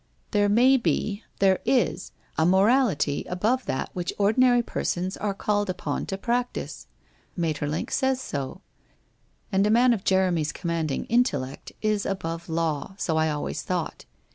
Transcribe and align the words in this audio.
'There 0.31 0.49
may 0.49 0.77
be— 0.77 1.23
there 1.41 1.59
is— 1.63 2.11
a 2.35 2.43
morality 2.43 3.23
above 3.29 3.67
that 3.67 3.91
which 3.93 4.11
ordinary 4.17 4.63
persons 4.63 5.15
are 5.15 5.35
called 5.35 5.69
upon 5.69 6.07
to 6.07 6.17
practice. 6.17 6.87
Maeterlinck 7.37 7.91
says 7.91 8.19
so. 8.19 8.61
And 9.51 9.67
a 9.67 9.69
man 9.69 9.93
of 9.93 10.03
Jeremy's 10.03 10.51
commanding 10.53 11.05
intellect 11.05 11.73
is 11.83 12.07
above 12.07 12.49
law, 12.49 12.95
so 12.97 13.15
I 13.17 13.29
always 13.29 13.61
thought. 13.61 14.05